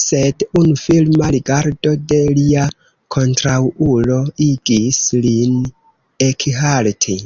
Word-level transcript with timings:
Sed 0.00 0.44
unu 0.60 0.78
firma 0.84 1.26
rigardo 1.34 1.92
de 2.12 2.18
lia 2.38 2.64
kontraŭulo 3.16 4.18
igis 4.48 5.00
lin 5.28 5.56
ekhalti. 6.30 7.18